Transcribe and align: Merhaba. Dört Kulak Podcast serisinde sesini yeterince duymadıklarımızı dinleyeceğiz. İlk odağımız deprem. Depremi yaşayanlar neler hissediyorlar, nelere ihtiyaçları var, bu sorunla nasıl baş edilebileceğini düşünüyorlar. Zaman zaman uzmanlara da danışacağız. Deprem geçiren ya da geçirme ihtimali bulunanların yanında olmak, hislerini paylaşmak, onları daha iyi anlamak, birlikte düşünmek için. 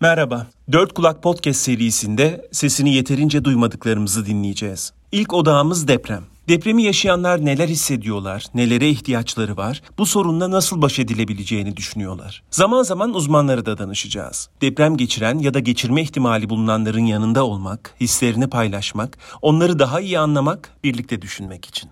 Merhaba. 0.00 0.46
Dört 0.72 0.94
Kulak 0.94 1.22
Podcast 1.22 1.60
serisinde 1.60 2.48
sesini 2.52 2.94
yeterince 2.94 3.44
duymadıklarımızı 3.44 4.26
dinleyeceğiz. 4.26 4.92
İlk 5.12 5.34
odağımız 5.34 5.88
deprem. 5.88 6.22
Depremi 6.48 6.82
yaşayanlar 6.82 7.44
neler 7.44 7.68
hissediyorlar, 7.68 8.46
nelere 8.54 8.88
ihtiyaçları 8.88 9.56
var, 9.56 9.82
bu 9.98 10.06
sorunla 10.06 10.50
nasıl 10.50 10.82
baş 10.82 10.98
edilebileceğini 10.98 11.76
düşünüyorlar. 11.76 12.42
Zaman 12.50 12.82
zaman 12.82 13.14
uzmanlara 13.14 13.66
da 13.66 13.78
danışacağız. 13.78 14.48
Deprem 14.60 14.96
geçiren 14.96 15.38
ya 15.38 15.54
da 15.54 15.58
geçirme 15.58 16.02
ihtimali 16.02 16.50
bulunanların 16.50 17.06
yanında 17.06 17.44
olmak, 17.44 17.94
hislerini 18.00 18.50
paylaşmak, 18.50 19.18
onları 19.42 19.78
daha 19.78 20.00
iyi 20.00 20.18
anlamak, 20.18 20.70
birlikte 20.84 21.22
düşünmek 21.22 21.64
için. 21.64 21.90